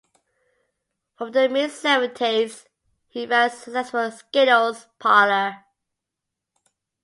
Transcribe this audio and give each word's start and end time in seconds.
From 1.15 1.31
the 1.31 1.47
mid 1.47 1.69
seventies 1.69 2.65
he 3.09 3.27
ran 3.27 3.49
a 3.49 3.49
successful 3.51 4.09
skittles 4.09 4.87
parlor. 4.97 5.63